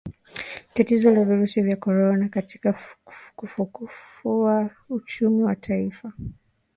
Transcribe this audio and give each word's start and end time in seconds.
tatizo 0.73 1.11
la 1.11 1.23
virusi 1.23 1.61
vya 1.61 1.75
korona 1.75 2.29
katika 2.29 2.79
kufufua 3.35 4.69
uchumi 4.89 5.43
wa 5.43 5.55
taifa 5.55 6.13